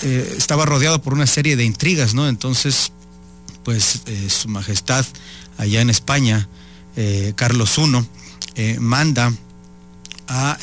eh, 0.03 0.35
estaba 0.37 0.67
rodeado 0.67 1.01
por 1.03 1.15
una 1.15 1.27
serie 1.27 1.57
de 1.57 1.65
intrigas, 1.65 2.15
¿no? 2.15 2.29
Entonces, 2.29 2.93
pues 3.65 4.03
su 4.29 4.49
majestad 4.49 5.07
allá 5.57 5.81
en 5.81 5.91
España, 5.91 6.49
Carlos 7.37 7.79
I, 7.79 8.79
manda 8.81 9.33
a 10.27 10.59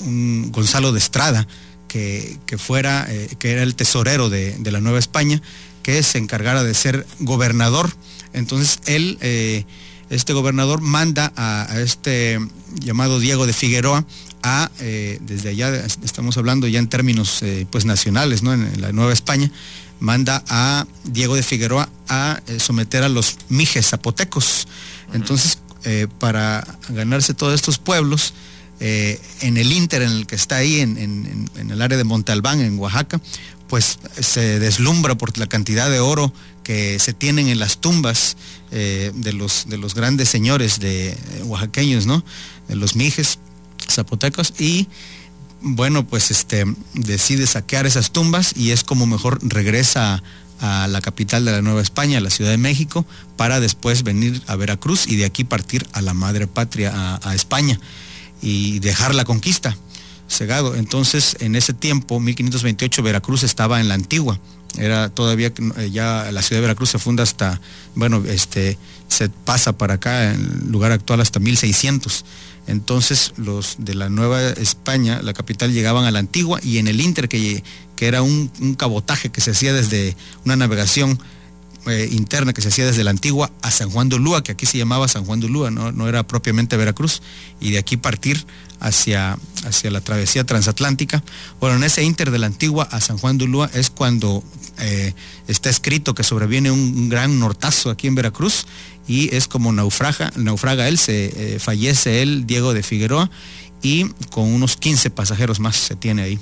un 0.00 0.52
Gonzalo 0.52 0.92
de 0.92 1.00
Estrada, 1.00 1.48
que, 1.88 2.38
fuera, 2.58 3.08
que 3.40 3.50
era 3.50 3.64
el 3.64 3.74
tesorero 3.74 4.30
de, 4.30 4.56
la 4.70 4.80
Nueva 4.80 5.00
España, 5.00 5.42
que 5.82 6.02
se 6.02 6.18
encargara 6.18 6.62
de 6.62 6.74
ser 6.74 7.06
gobernador. 7.18 7.92
Entonces 8.32 8.80
él, 8.86 9.18
eh, 9.20 9.64
este 10.12 10.32
gobernador, 10.34 10.80
manda 10.80 11.32
a, 11.36 11.80
este 11.80 12.38
llamado 12.74 13.18
Diego 13.18 13.46
de 13.46 13.52
Figueroa 13.52 14.04
a, 14.42 14.70
eh, 14.80 15.18
desde 15.22 15.50
allá, 15.50 15.74
estamos 16.04 16.36
hablando 16.36 16.68
ya 16.68 16.78
en 16.78 16.88
términos 16.88 17.42
eh, 17.42 17.66
pues 17.70 17.84
nacionales, 17.84 18.42
¿no? 18.42 18.52
En, 18.52 18.80
la 18.80 18.92
Nueva 18.92 19.12
España, 19.12 19.50
manda 20.00 20.44
a 20.48 20.86
Diego 21.04 21.34
de 21.34 21.42
Figueroa 21.42 21.88
a 22.08 22.40
someter 22.58 23.04
a 23.04 23.08
los 23.08 23.38
mijes 23.48 23.88
zapotecos. 23.88 24.68
Entonces, 25.14 25.58
para 26.18 26.66
ganarse 26.88 27.34
todos 27.34 27.54
estos 27.54 27.78
pueblos, 27.78 28.34
en 28.80 29.56
el 29.56 29.70
Inter, 29.70 30.02
en 30.02 30.10
el 30.10 30.26
que 30.26 30.34
está 30.34 30.56
ahí, 30.56 30.80
en, 30.80 30.98
en 30.98 31.70
el 31.70 31.80
área 31.80 31.96
de 31.96 32.02
Montalbán, 32.02 32.60
en 32.60 32.78
Oaxaca, 32.80 33.20
pues 33.72 33.98
se 34.20 34.58
deslumbra 34.58 35.14
por 35.14 35.38
la 35.38 35.46
cantidad 35.46 35.88
de 35.88 35.98
oro 35.98 36.30
que 36.62 36.98
se 36.98 37.12
tienen 37.12 37.48
en 37.48 37.58
las 37.58 37.78
tumbas 37.78 38.36
eh, 38.70 39.12
de, 39.14 39.32
los, 39.32 39.68
de 39.68 39.78
los 39.78 39.94
grandes 39.94 40.28
señores 40.28 40.80
de 40.80 41.10
eh, 41.10 41.16
oaxaqueños, 41.44 42.06
¿no? 42.06 42.24
De 42.68 42.76
los 42.76 42.96
mijes 42.96 43.38
zapotecos 43.88 44.54
y 44.58 44.88
bueno, 45.60 46.06
pues 46.06 46.30
este 46.30 46.64
decide 46.94 47.46
saquear 47.46 47.86
esas 47.86 48.10
tumbas 48.10 48.52
y 48.56 48.70
es 48.70 48.82
como 48.82 49.06
mejor 49.06 49.38
regresa 49.42 50.22
a, 50.60 50.88
la 50.88 51.00
capital 51.00 51.44
de 51.44 51.52
la 51.52 51.62
Nueva 51.62 51.82
España, 51.82 52.18
a 52.18 52.20
la 52.20 52.30
Ciudad 52.30 52.50
de 52.50 52.58
México, 52.58 53.06
para 53.36 53.60
después 53.60 54.02
venir 54.02 54.42
a 54.46 54.56
Veracruz 54.56 55.06
y 55.06 55.16
de 55.16 55.24
aquí 55.24 55.44
partir 55.44 55.86
a 55.92 56.02
la 56.02 56.14
madre 56.14 56.46
patria, 56.46 57.20
a 57.22 57.34
España 57.34 57.78
y 58.40 58.80
dejar 58.80 59.14
la 59.14 59.24
conquista 59.24 59.76
cegado. 60.32 60.74
Entonces, 60.74 61.36
en 61.40 61.54
ese 61.54 61.74
tiempo, 61.74 62.18
1528, 62.18 63.02
Veracruz 63.02 63.42
estaba 63.42 63.80
en 63.80 63.88
la 63.88 63.94
antigua. 63.94 64.40
Era 64.78 65.10
todavía, 65.10 65.52
eh, 65.76 65.90
ya 65.90 66.30
la 66.32 66.42
ciudad 66.42 66.58
de 66.58 66.68
Veracruz 66.68 66.90
se 66.90 66.98
funda 66.98 67.22
hasta, 67.22 67.60
bueno, 67.94 68.22
este, 68.26 68.78
se 69.08 69.28
pasa 69.28 69.76
para 69.76 69.94
acá, 69.94 70.32
en 70.32 70.70
lugar 70.70 70.92
actual, 70.92 71.20
hasta 71.20 71.40
1600. 71.40 72.24
Entonces, 72.66 73.34
los 73.36 73.76
de 73.78 73.94
la 73.94 74.08
Nueva 74.08 74.40
España, 74.42 75.20
la 75.22 75.32
capital, 75.34 75.72
llegaban 75.72 76.04
a 76.04 76.10
la 76.10 76.20
antigua 76.20 76.60
y 76.62 76.78
en 76.78 76.88
el 76.88 77.00
Inter, 77.00 77.28
que, 77.28 77.62
que 77.96 78.06
era 78.06 78.22
un, 78.22 78.48
cabotaje 78.78 79.30
que 79.30 79.40
se 79.40 79.50
hacía 79.50 79.72
desde 79.72 80.16
una 80.44 80.56
navegación 80.56 81.18
eh, 81.86 82.08
interna 82.12 82.52
que 82.52 82.62
se 82.62 82.68
hacía 82.68 82.86
desde 82.86 83.02
la 83.02 83.10
antigua 83.10 83.50
a 83.60 83.72
San 83.72 83.90
Juan 83.90 84.08
de 84.08 84.16
Ulúa, 84.16 84.42
que 84.44 84.52
aquí 84.52 84.66
se 84.66 84.78
llamaba 84.78 85.08
San 85.08 85.24
Juan 85.24 85.40
de 85.40 85.46
Ulúa, 85.46 85.70
no, 85.70 85.90
no 85.90 86.08
era 86.08 86.22
propiamente 86.22 86.76
Veracruz, 86.76 87.20
y 87.60 87.72
de 87.72 87.78
aquí 87.78 87.96
partir 87.96 88.46
hacia, 88.78 89.36
hacia 89.64 89.90
la 89.90 90.00
travesía 90.00 90.44
transatlántica. 90.44 91.22
Bueno, 91.60 91.76
en 91.76 91.84
ese 91.84 92.04
inter 92.04 92.30
de 92.30 92.38
la 92.38 92.46
antigua 92.46 92.84
a 92.84 93.00
San 93.00 93.18
Juan 93.18 93.38
de 93.38 93.44
Ulúa 93.44 93.68
es 93.74 93.90
cuando 93.90 94.44
eh, 94.78 95.14
está 95.48 95.70
escrito 95.70 96.14
que 96.14 96.22
sobreviene 96.22 96.70
un, 96.70 97.08
gran 97.08 97.38
nortazo 97.38 97.90
aquí 97.90 98.06
en 98.06 98.14
Veracruz 98.14 98.66
y 99.06 99.34
es 99.34 99.48
como 99.48 99.72
naufraga, 99.72 100.32
naufraga 100.36 100.88
él, 100.88 100.98
se 100.98 101.54
eh, 101.54 101.58
fallece 101.58 102.22
él, 102.22 102.46
Diego 102.46 102.72
de 102.72 102.82
Figueroa, 102.82 103.30
y 103.82 104.06
con 104.30 104.44
unos 104.52 104.76
15 104.76 105.10
pasajeros 105.10 105.60
más 105.60 105.76
se 105.76 105.96
tiene 105.96 106.22
ahí. 106.22 106.38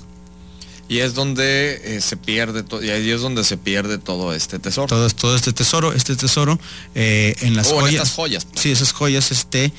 Y 0.88 0.99
es 0.99 1.14
donde 1.14 1.96
eh, 1.96 2.00
se 2.00 2.16
pierde 2.16 2.62
todo, 2.62 2.82
y 2.84 2.90
ahí 2.90 3.10
es 3.10 3.20
donde 3.20 3.44
se 3.44 3.56
pierde 3.56 3.99
todo 3.99 4.34
este 4.34 4.58
tesoro. 4.58 4.88
Todo, 4.88 5.08
todo 5.08 5.37
este 5.37 5.52
tesoro, 5.52 5.92
este 5.92 6.16
tesoro 6.16 6.58
en 6.94 7.56
las 7.56 7.68
joyas. 7.68 8.12
joyas. 8.12 8.44
Pues. 8.44 8.60
Sí, 8.60 8.70
esas 8.70 8.92
joyas, 8.92 9.30
este, 9.32 9.72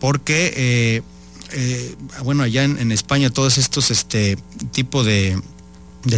porque 0.00 1.02
bueno, 2.24 2.42
allá 2.42 2.64
en, 2.64 2.90
España 2.90 3.30
todos 3.30 3.58
estos 3.58 3.92
este 3.92 4.36
tipo 4.72 5.04
de, 5.04 5.40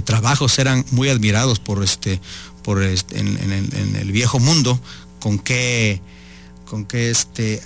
trabajos 0.05 0.59
eran 0.59 0.85
muy 0.91 1.09
admirados 1.09 1.61
por 1.61 1.83
este, 1.83 2.21
por 2.63 2.83
este, 2.83 3.19
en, 3.19 3.97
el, 3.97 4.13
viejo 4.13 4.39
mundo, 4.39 4.81
con 5.21 5.39
qué, 5.39 6.01
con 6.67 6.85
qué 6.85 7.11
este 7.11 7.63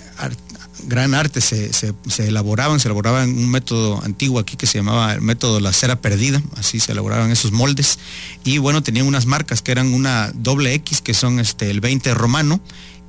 gran 0.87 1.13
arte 1.13 1.41
se, 1.41 1.71
elaboraban, 2.19 2.79
se 2.79 2.87
elaboraban 2.87 3.29
un 3.29 3.49
método 3.49 4.01
antiguo 4.03 4.39
aquí 4.39 4.55
que 4.55 4.67
se 4.67 4.79
llamaba 4.79 5.13
el 5.13 5.21
método 5.21 5.59
la 5.59 5.73
cera 5.73 6.01
perdida, 6.01 6.41
así 6.57 6.79
se 6.79 6.91
elaboraban 6.93 7.31
esos 7.31 7.51
moldes, 7.51 7.99
y 8.43 8.57
bueno, 8.57 8.81
tenían 8.81 9.07
unas 9.07 9.25
marcas 9.25 9.61
que 9.61 9.71
eran 9.71 9.93
una 9.93 10.31
doble 10.33 10.73
X, 10.75 11.01
que 11.01 11.13
son 11.13 11.39
este, 11.39 11.69
el 11.69 11.81
20 11.81 12.13
romano, 12.13 12.61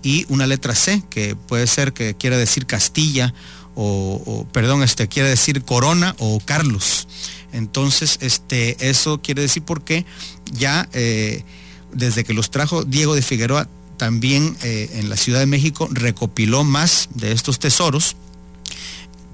y 0.02 0.26
una 0.28 0.46
letra 0.46 0.74
C, 0.74 1.02
que 1.10 1.36
puede 1.36 1.66
ser 1.66 1.92
que 1.92 2.14
quiera 2.14 2.36
decir 2.36 2.66
Castilla 2.66 3.32
o, 3.74 4.46
perdón, 4.52 4.82
este 4.82 5.08
quiere 5.08 5.30
decir 5.30 5.62
Corona 5.62 6.14
o 6.18 6.40
Carlos. 6.44 7.08
Entonces, 7.52 8.18
este, 8.20 8.88
eso 8.88 9.20
quiere 9.20 9.42
decir 9.42 9.62
porque 9.62 10.04
ya 10.52 10.88
eh, 10.92 11.44
desde 11.92 12.24
que 12.24 12.34
los 12.34 12.50
trajo 12.50 12.84
Diego 12.84 13.14
de 13.14 13.22
Figueroa, 13.22 13.68
también 13.96 14.56
eh, 14.62 14.90
en 14.94 15.08
la 15.08 15.16
Ciudad 15.16 15.40
de 15.40 15.46
México 15.46 15.88
recopiló 15.92 16.64
más 16.64 17.08
de 17.14 17.32
estos 17.32 17.58
tesoros 17.58 18.16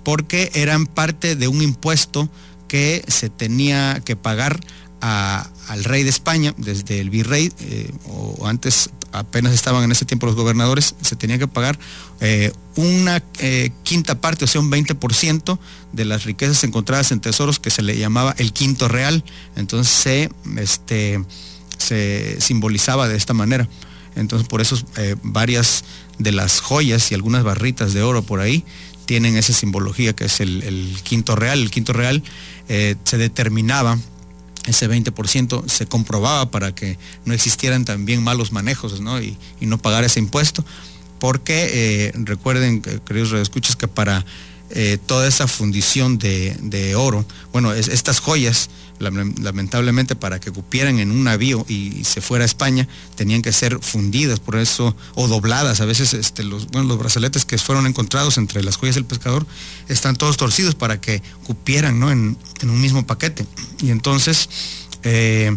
porque 0.03 0.51
eran 0.55 0.87
parte 0.87 1.37
de 1.37 1.49
un 1.49 1.63
impuesto 1.63 2.29
que 2.67 3.05
se 3.09 3.29
tenía 3.29 4.01
que 4.05 4.17
pagar 4.17 4.61
al 5.01 5.85
rey 5.85 6.03
de 6.03 6.11
España, 6.11 6.55
desde 6.57 7.01
el 7.01 7.11
virrey, 7.11 7.53
eh, 7.61 7.93
o 8.07 8.47
antes 8.47 8.91
apenas 9.13 9.53
estaban 9.53 9.85
en 9.85 9.93
ese 9.93 10.05
tiempo 10.05 10.27
los 10.27 10.35
gobernadores, 10.35 10.95
se 11.01 11.17
tenía 11.17 11.39
que 11.39 11.49
pagar 11.49 11.79
eh, 12.21 12.53
una 12.77 13.23
eh, 13.39 13.71
quinta 13.83 14.21
parte, 14.21 14.45
o 14.45 14.49
sea, 14.49 14.61
un 14.61 14.71
20% 14.71 15.59
de 15.93 16.05
las 16.05 16.25
riquezas 16.25 16.63
encontradas 16.65 17.13
en 17.13 17.21
tesoros 17.21 17.59
que 17.59 17.71
se 17.71 17.83
le 17.83 17.97
llamaba 17.99 18.35
el 18.39 18.53
quinto 18.53 18.89
real. 18.89 19.25
Entonces 19.57 19.93
se, 19.95 20.31
este, 20.57 21.23
se 21.77 22.41
simbolizaba 22.41 23.09
de 23.09 23.17
esta 23.17 23.35
manera. 23.35 23.69
Entonces 24.15 24.49
por 24.49 24.61
eso 24.61 24.77
eh, 24.97 25.17
varias 25.23 25.85
de 26.19 26.33
las 26.33 26.61
joyas 26.61 27.11
y 27.11 27.15
algunas 27.15 27.45
barritas 27.45 27.93
de 27.95 28.03
oro 28.03 28.23
por 28.23 28.41
ahí 28.41 28.65
tienen 29.07 29.37
esa 29.37 29.53
simbología 29.53 30.15
que 30.15 30.27
es 30.27 30.41
el, 30.41 30.63
el 30.63 30.99
quinto 31.03 31.37
real. 31.37 31.61
El 31.61 31.71
quinto 31.71 31.93
real 31.93 32.23
se 32.69 33.17
determinaba 33.17 33.99
ese 34.69 34.89
20% 34.89 35.69
se 35.69 35.87
comprobaba 35.87 36.51
para 36.51 36.75
que 36.75 36.99
no 37.25 37.35
existieran 37.35 37.85
también 37.85 38.23
malos 38.23 38.53
manejos 38.53 39.01
Y, 39.61 39.67
no 39.67 39.79
pagar 39.79 40.05
ese 40.05 40.21
impuesto. 40.21 40.65
Porque 41.19 41.69
eh, 41.73 42.13
recuerden, 42.15 42.81
queridos 42.81 43.31
redescuchas, 43.31 43.75
que 43.75 43.89
para 43.89 44.25
eh, 44.71 44.99
toda 45.07 45.27
esa 45.27 45.47
fundición 45.49 46.19
de, 46.19 46.95
oro, 46.97 47.25
bueno, 47.53 47.73
estas 47.73 48.21
joyas, 48.21 48.69
lamentablemente 48.99 50.15
para 50.15 50.41
que 50.41 50.51
cupieran 50.51 50.99
en 50.99 51.11
un 51.11 51.25
navío 51.25 51.65
y, 51.69 52.05
se 52.05 52.21
fuera 52.21 52.45
a 52.45 52.47
España, 52.47 52.87
tenían 53.15 53.41
que 53.43 53.53
ser 53.53 53.79
fundidas, 53.81 54.41
por 54.41 54.57
eso, 54.57 54.95
o 55.15 55.27
dobladas. 55.27 55.81
A 55.81 55.87
veces 55.87 56.13
este, 56.13 56.45
los, 56.45 56.69
los 56.75 56.99
brazaletes 56.99 57.47
que 57.47 57.57
fueron 57.57 57.87
encontrados 57.87 58.37
entre 58.37 58.63
las 58.63 58.77
joyas 58.77 58.97
del 58.97 59.07
pescador 59.07 59.47
están 59.89 60.17
todos 60.17 60.37
torcidos 60.37 60.75
para 60.75 61.01
que 61.01 61.23
cupieran 61.47 62.03
en, 62.03 62.37
un 62.63 62.81
mismo 62.81 63.07
paquete. 63.07 63.47
Y 63.81 63.91
entonces, 63.91 64.51
eh, 65.03 65.57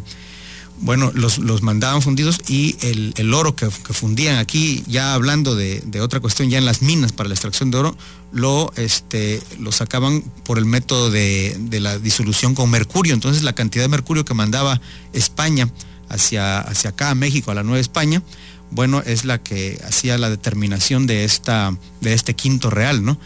bueno, 0.82 1.12
los, 1.14 1.38
los 1.38 1.62
mandaban 1.62 2.02
fundidos 2.02 2.42
y 2.48 2.76
el, 2.82 3.34
oro 3.34 3.56
que, 3.56 3.70
fundían 3.70 4.38
aquí, 4.38 4.84
ya 4.88 5.14
hablando 5.14 5.56
de, 5.56 5.84
otra 6.02 6.20
cuestión, 6.20 6.50
ya 6.50 6.58
en 6.58 6.66
las 6.66 6.82
minas 6.82 7.12
para 7.12 7.30
la 7.30 7.36
extracción 7.36 7.70
de 7.70 7.78
oro, 7.78 7.98
lo, 8.32 8.74
este, 8.76 9.42
lo 9.60 9.72
sacaban 9.72 10.22
por 10.44 10.58
el 10.58 10.66
método 10.66 11.12
de, 11.12 11.56
la 11.80 12.00
disolución 12.00 12.56
con 12.56 12.70
mercurio. 12.70 13.14
Entonces 13.14 13.44
la 13.44 13.54
cantidad 13.54 13.84
de 13.84 13.90
mercurio 13.90 14.26
que 14.26 14.34
mandaba 14.34 14.82
España 15.14 15.72
hacia, 16.10 16.60
hacia 16.60 16.90
acá, 16.90 17.12
a 17.12 17.16
México, 17.16 17.52
a 17.52 17.56
la 17.56 17.64
Nueva 17.64 17.80
España, 17.80 18.24
bueno, 18.72 19.04
es 19.06 19.24
la 19.24 19.38
que 19.38 19.80
hacía 19.88 20.18
la 20.18 20.30
determinación 20.30 21.06
de, 21.06 21.26
esta, 21.26 21.78
de 22.00 22.14
este 22.14 22.36
quinto 22.36 22.70
real, 22.70 23.04
¿no? 23.04 23.20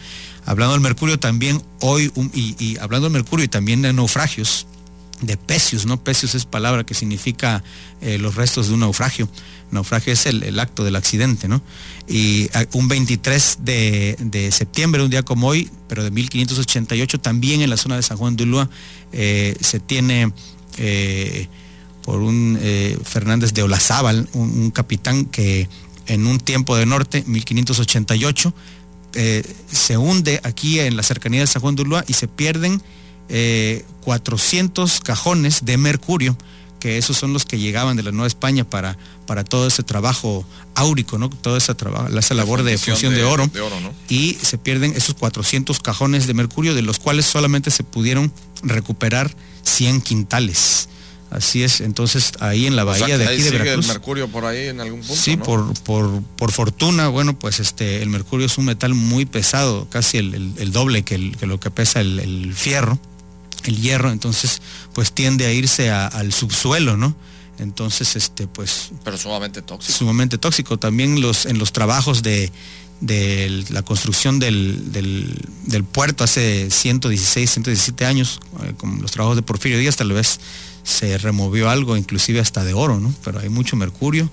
Hablando 0.44 0.74
del 0.74 0.82
mercurio 0.82 1.18
también, 1.18 1.62
hoy, 1.80 2.12
y, 2.34 2.54
y 2.62 2.76
hablando 2.78 3.06
del 3.06 3.14
mercurio 3.14 3.44
y 3.44 3.48
también 3.48 3.82
de 3.82 3.92
naufragios, 3.92 4.66
de 5.20 5.36
pecios, 5.36 5.86
¿no? 5.86 6.02
Pecios 6.02 6.34
es 6.34 6.44
palabra 6.44 6.84
que 6.84 6.94
significa 6.94 7.62
eh, 8.00 8.18
los 8.18 8.34
restos 8.34 8.68
de 8.68 8.74
un 8.74 8.80
naufragio. 8.80 9.28
Naufragio 9.70 10.12
es 10.12 10.26
el, 10.26 10.58
acto 10.60 10.84
del 10.84 10.94
accidente, 10.94 11.48
¿no? 11.48 11.62
Y 12.06 12.48
ah, 12.54 12.66
un 12.72 12.88
23 12.88 13.58
de, 13.62 14.50
septiembre, 14.52 15.02
un 15.02 15.10
día 15.10 15.22
como 15.22 15.48
hoy, 15.48 15.70
pero 15.88 16.04
de 16.04 16.10
1588, 16.10 17.18
también 17.20 17.62
en 17.62 17.70
la 17.70 17.76
zona 17.76 17.96
de 17.96 18.02
San 18.02 18.16
Juan 18.16 18.36
de 18.36 18.44
Ulúa, 18.44 18.70
eh, 19.12 19.56
se 19.60 19.80
tiene 19.80 20.32
eh, 20.76 21.48
por 22.02 22.20
un 22.20 22.58
Fernández 23.02 23.52
de 23.52 23.62
Olazábal, 23.62 24.28
un, 24.32 24.70
capitán 24.70 25.24
que 25.24 25.68
en 26.06 26.26
un 26.26 26.38
tiempo 26.38 26.76
de 26.76 26.86
norte, 26.86 27.24
1588, 27.26 28.54
se 29.72 29.96
hunde 29.96 30.40
aquí 30.44 30.78
en 30.78 30.96
la 30.96 31.02
cercanía 31.02 31.40
de 31.40 31.46
San 31.48 31.62
Juan 31.62 31.74
de 31.74 31.82
Ulúa 31.82 32.04
y 32.06 32.12
se 32.12 32.28
pierden 32.28 32.80
400 33.28 34.94
eh, 34.94 34.98
cajones 35.02 35.64
de 35.64 35.78
mercurio, 35.78 36.36
que 36.78 36.98
esos 36.98 37.16
son 37.16 37.32
los 37.32 37.44
que 37.44 37.58
llegaban 37.58 37.96
de 37.96 38.02
la 38.02 38.12
Nueva 38.12 38.26
España 38.26 38.64
para, 38.68 38.96
para 39.26 39.44
todo 39.44 39.66
ese 39.66 39.82
trabajo 39.82 40.46
áurico, 40.74 41.18
¿no? 41.18 41.30
Toda 41.30 41.58
esa, 41.58 41.76
esa 42.16 42.34
labor 42.34 42.62
de 42.62 42.78
función 42.78 43.14
de, 43.14 43.24
oro. 43.24 43.50
Y 44.08 44.34
se 44.34 44.58
pierden 44.58 44.92
esos 44.94 45.14
400 45.14 45.80
cajones 45.80 46.26
de 46.26 46.34
mercurio, 46.34 46.74
de 46.74 46.82
los 46.82 46.98
cuales 46.98 47.26
solamente 47.26 47.70
se 47.70 47.82
pudieron 47.82 48.32
recuperar 48.62 49.34
100 49.62 50.02
quintales. 50.02 50.88
Así 51.28 51.64
es, 51.64 51.80
entonces 51.80 52.32
ahí 52.38 52.66
en 52.66 52.76
la 52.76 52.84
bahía 52.84 53.18
de 53.18 53.26
aquí 53.26 53.42
de 53.42 53.50
Veracruz. 53.50 53.86
el 53.86 53.92
mercurio 53.92 54.28
por 54.28 54.44
ahí 54.44 54.68
en 54.68 54.80
algún 54.80 55.00
punto? 55.00 55.20
Sí, 55.20 55.36
por, 55.36 55.74
por, 55.82 56.52
fortuna, 56.52 57.08
bueno, 57.08 57.36
pues 57.36 57.58
este, 57.58 58.00
el 58.00 58.10
mercurio 58.10 58.46
es 58.46 58.58
un 58.58 58.66
metal 58.66 58.94
muy 58.94 59.26
pesado, 59.26 59.88
casi 59.90 60.18
el, 60.18 60.70
doble 60.70 61.02
que, 61.02 61.32
que, 61.32 61.46
lo 61.46 61.58
que 61.58 61.72
pesa 61.72 62.00
el 62.00 62.54
fierro 62.54 63.00
el 63.64 63.80
hierro, 63.80 64.10
entonces 64.10 64.60
pues 64.94 65.12
tiende 65.12 65.46
a 65.46 65.52
irse 65.52 65.90
al 65.90 66.32
subsuelo, 66.32 66.96
¿no? 66.96 67.16
Entonces, 67.58 68.16
este, 68.16 68.46
pues... 68.46 68.90
Pero 69.04 69.16
sumamente 69.16 69.62
tóxico. 69.62 69.98
Sumamente 69.98 70.38
tóxico. 70.38 70.78
También 70.78 71.20
los, 71.20 71.46
en 71.46 71.58
los 71.58 71.72
trabajos 71.72 72.22
de, 72.22 72.50
la 73.70 73.82
construcción 73.82 74.38
del, 74.38 74.92
del, 74.92 75.84
puerto 75.84 76.24
hace 76.24 76.70
116, 76.70 77.50
117 77.50 78.04
años, 78.04 78.40
eh, 78.62 78.74
con 78.76 79.00
los 79.00 79.10
trabajos 79.10 79.36
de 79.36 79.42
Porfirio 79.42 79.78
Díaz, 79.78 79.96
tal 79.96 80.12
vez 80.12 80.38
se 80.82 81.18
removió 81.18 81.68
algo, 81.68 81.96
inclusive 81.96 82.40
hasta 82.40 82.62
de 82.64 82.72
oro, 82.72 83.00
¿no? 83.00 83.12
Pero 83.24 83.40
hay 83.40 83.48
mucho 83.48 83.74
mercurio 83.74 84.30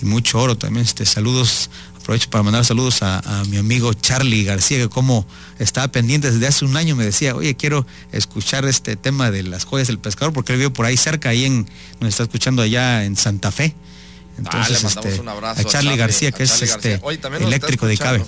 y 0.00 0.04
mucho 0.04 0.40
oro 0.40 0.58
también. 0.58 0.84
Este, 0.84 1.06
saludos 1.06 1.70
Aprovecho 2.02 2.30
para 2.30 2.42
mandar 2.42 2.64
saludos 2.64 3.02
a, 3.02 3.44
mi 3.48 3.58
amigo 3.58 3.92
Charlie 3.94 4.42
García, 4.42 4.78
que 4.78 4.88
como 4.88 5.24
estaba 5.60 5.86
pendiente 5.88 6.32
desde 6.32 6.46
hace 6.48 6.64
un 6.64 6.76
año, 6.76 6.96
me 6.96 7.04
decía, 7.04 7.36
oye, 7.36 7.54
quiero 7.54 7.86
escuchar 8.10 8.64
este 8.64 8.96
tema 8.96 9.30
de 9.30 9.44
las 9.44 9.64
joyas 9.64 9.86
del 9.86 10.00
pescador, 10.00 10.32
porque 10.32 10.52
él 10.52 10.58
vive 10.58 10.70
por 10.70 10.84
ahí 10.84 10.96
cerca, 10.96 11.28
ahí 11.28 11.44
en, 11.44 11.70
nos 12.00 12.08
está 12.08 12.24
escuchando 12.24 12.60
allá 12.60 13.04
en 13.04 13.16
Santa 13.16 13.52
Fe. 13.52 13.76
Entonces, 14.36 14.82
este, 14.82 15.20
un 15.20 15.28
abrazo 15.28 15.60
a 15.60 15.64
Charlie, 15.64 15.96
García, 15.96 16.32
que 16.32 16.42
es 16.42 16.62
este 16.62 17.00
eléctrico 17.40 17.86
de 17.86 17.96
Cabe. 17.96 18.24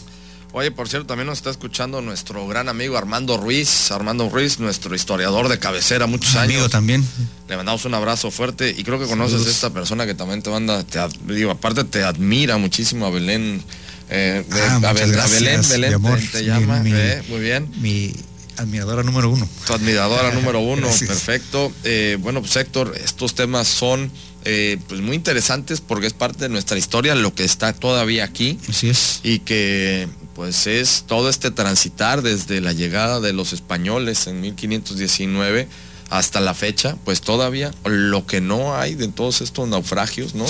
Oye, 0.56 0.70
por 0.70 0.88
cierto, 0.88 1.08
también 1.08 1.26
nos 1.26 1.38
está 1.38 1.50
escuchando 1.50 2.00
nuestro 2.00 2.46
gran 2.46 2.68
amigo 2.68 2.96
Armando 2.96 3.36
Ruiz, 3.36 3.90
Armando 3.90 4.30
Ruiz, 4.30 4.60
nuestro 4.60 4.94
historiador 4.94 5.48
de 5.48 5.58
cabecera, 5.58 6.06
muchos 6.06 6.36
años. 6.36 6.54
Amigo 6.54 6.68
también. 6.68 7.04
Le 7.48 7.56
mandamos 7.56 7.84
un 7.86 7.94
abrazo 7.94 8.30
fuerte 8.30 8.72
y 8.78 8.84
creo 8.84 9.00
que 9.00 9.06
conoces 9.06 9.44
a 9.48 9.50
esta 9.50 9.70
persona 9.70 10.06
que 10.06 10.14
también 10.14 10.42
te 10.42 10.50
manda, 10.50 10.84
te, 10.84 11.00
digo, 11.26 11.50
aparte 11.50 11.82
te 11.82 12.04
admira 12.04 12.56
muchísimo 12.56 13.04
a 13.04 13.10
Belén. 13.10 13.64
Eh, 14.10 14.46
ah, 14.48 14.80
a, 14.90 14.92
Belén, 14.92 15.60
Belén 15.68 16.30
te, 16.30 16.44
llama, 16.44 16.82
eh, 16.86 17.24
muy 17.28 17.40
bien. 17.40 17.68
Mi 17.80 18.14
admiradora 18.56 19.02
número 19.02 19.30
uno. 19.30 19.48
Tu 19.66 19.72
admiradora 19.72 20.30
número 20.30 20.60
uno, 20.60 20.86
perfecto. 20.86 21.72
Eh, 21.82 22.16
bueno, 22.20 22.40
pues 22.40 22.54
Héctor, 22.54 22.94
estos 23.02 23.34
temas 23.34 23.66
son 23.66 24.08
pues 24.44 25.00
muy 25.00 25.16
interesantes 25.16 25.80
porque 25.80 26.06
es 26.06 26.12
parte 26.12 26.44
de 26.44 26.48
nuestra 26.48 26.78
historia, 26.78 27.16
lo 27.16 27.34
que 27.34 27.42
está 27.42 27.72
todavía 27.72 28.22
aquí. 28.22 28.56
Así 28.68 28.88
es. 28.88 29.18
Y 29.24 29.40
que 29.40 30.06
pues 30.34 30.66
es 30.66 31.04
todo 31.06 31.28
este 31.28 31.50
transitar 31.50 32.22
desde 32.22 32.60
la 32.60 32.72
llegada 32.72 33.20
de 33.20 33.32
los 33.32 33.52
españoles 33.52 34.26
en 34.26 34.40
1519 34.40 35.68
hasta 36.10 36.40
la 36.40 36.54
fecha, 36.54 36.96
pues 37.04 37.20
todavía 37.20 37.72
lo 37.84 38.26
que 38.26 38.40
no 38.40 38.76
hay 38.76 38.94
de 38.94 39.08
todos 39.08 39.40
estos 39.40 39.68
naufragios, 39.68 40.34
¿no? 40.34 40.44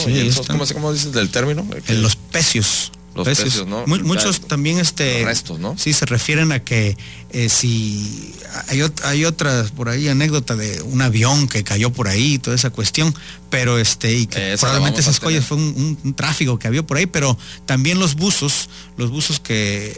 ¿cómo, 0.75 0.93
dices 0.93 1.13
del 1.13 1.31
término? 1.31 1.67
En 1.89 2.03
los 2.03 2.17
pecios. 2.17 2.93
Los 3.15 3.27
pecios, 3.27 3.67
¿no? 3.67 3.87
muchos 3.87 4.41
también 4.41 4.79
este 4.79 5.25
restos, 5.25 5.61
¿no? 5.61 5.79
Sí, 5.79 5.93
se 5.93 6.05
refieren 6.05 6.51
a 6.51 6.65
que 6.65 6.97
eh, 7.31 7.49
si 7.49 8.35
hay, 8.69 8.83
hay 9.05 9.25
otras 9.25 9.71
por 9.71 9.89
ahí 9.89 10.09
anécdota 10.09 10.57
de 10.57 10.83
un 10.83 11.01
avión 11.01 11.47
que 11.49 11.63
cayó 11.63 11.91
por 11.93 12.09
ahí, 12.09 12.39
toda 12.39 12.57
esa 12.57 12.71
cuestión, 12.71 13.15
pero 13.51 13.79
este, 13.79 14.13
y 14.13 14.27
que 14.27 14.57
probablemente 14.59 15.01
esas 15.01 15.21
joyas 15.21 15.45
fue 15.45 15.57
un, 15.59 16.15
tráfico 16.17 16.59
que 16.59 16.67
había 16.67 16.85
por 16.85 16.97
ahí, 16.97 17.07
pero 17.07 17.39
también 17.67 18.01
los 18.01 18.17
buzos, 18.17 18.69
los 18.97 19.11
buzos 19.11 19.39
que 19.39 19.97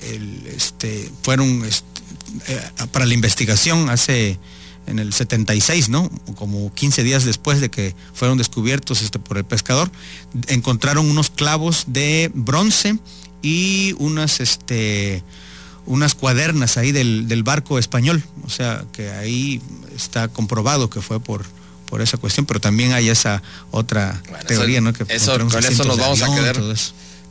este, 0.54 1.10
fueron 1.22 1.64
este, 1.64 1.86
eh, 2.48 2.60
para 2.92 3.06
la 3.06 3.14
investigación 3.14 3.88
hace 3.88 4.38
en 4.86 4.98
el 4.98 5.12
76, 5.12 5.88
¿no? 5.88 6.10
Como 6.36 6.72
15 6.72 7.02
días 7.02 7.24
después 7.24 7.60
de 7.60 7.70
que 7.70 7.94
fueron 8.14 8.38
descubiertos 8.38 9.02
este, 9.02 9.18
por 9.18 9.38
el 9.38 9.44
pescador, 9.44 9.90
encontraron 10.48 11.08
unos 11.08 11.30
clavos 11.30 11.84
de 11.88 12.30
bronce 12.34 12.98
y 13.42 13.94
unas, 13.98 14.40
este, 14.40 15.22
unas 15.86 16.14
cuadernas 16.14 16.76
ahí 16.76 16.92
del, 16.92 17.42
barco 17.42 17.78
español. 17.78 18.22
O 18.44 18.50
sea, 18.50 18.84
que 18.92 19.10
ahí 19.10 19.60
está 19.94 20.28
comprobado 20.28 20.90
que 20.90 21.00
fue 21.00 21.20
por, 21.20 21.44
por 21.88 22.00
esa 22.00 22.16
cuestión, 22.16 22.46
pero 22.46 22.60
también 22.60 22.92
hay 22.92 23.08
esa 23.08 23.42
otra 23.70 24.20
teoría, 24.46 24.80
¿no? 24.80 24.92
Que 24.92 25.04
eso, 25.08 25.38
con 25.38 25.64
eso 25.64 25.84
nos 25.84 25.98
vamos 25.98 26.22
a 26.22 26.34
quedar. 26.34 26.56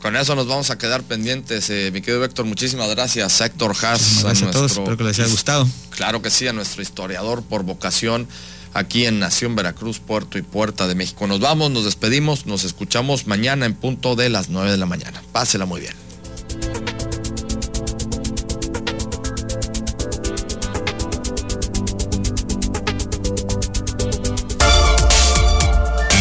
Con 0.00 0.14
eso 0.16 0.34
nos 0.34 0.46
vamos 0.46 0.70
a 0.70 0.78
quedar 0.78 1.02
pendientes, 1.02 1.68
eh, 1.70 1.90
mi 1.92 2.00
querido 2.00 2.24
Héctor. 2.24 2.44
Muchísimas 2.44 2.88
gracias, 2.90 3.40
Héctor 3.40 3.74
Haas. 3.82 4.22
Gracias 4.22 4.48
a, 4.48 4.52
todos, 4.52 4.72
espero 4.72 4.96
que 4.96 5.04
les 5.04 5.18
haya 5.18 5.28
gustado. 5.28 5.68
Claro 5.90 6.22
que 6.22 6.30
sí, 6.30 6.46
a 6.46 6.52
nuestro 6.52 6.82
historiador 6.82 7.42
por 7.42 7.64
vocación 7.64 8.28
aquí 8.76 9.06
en 9.06 9.18
Nación 9.18 9.56
Veracruz, 9.56 9.98
Puerto 9.98 10.38
y 10.38 10.42
Puerta 10.42 10.86
de 10.86 10.94
México. 10.94 11.26
Nos 11.26 11.40
vamos, 11.40 11.70
nos 11.70 11.84
despedimos, 11.84 12.46
nos 12.46 12.64
escuchamos 12.64 13.26
mañana 13.26 13.66
en 13.66 13.74
punto 13.74 14.16
de 14.16 14.28
las 14.28 14.48
9 14.48 14.70
de 14.70 14.76
la 14.76 14.86
mañana. 14.86 15.22
Pásela 15.32 15.64
muy 15.64 15.80
bien. 15.80 15.94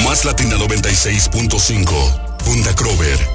Más 0.06 0.24
Latina 0.24 0.56
96.5, 0.56 2.38
Punta 2.38 2.76
Crover 2.76 3.35